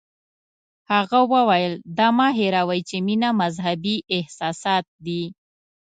هغه 0.91 1.19
وویل 1.33 1.73
دا 1.97 2.07
مه 2.17 2.27
هیروئ 2.39 2.81
چې 2.89 2.95
مینه 3.07 3.29
مذهبي 3.41 3.95
احساسات 4.17 4.85
دي. 5.05 5.23